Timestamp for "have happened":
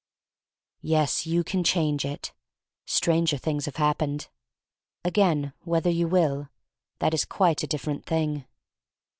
3.65-4.29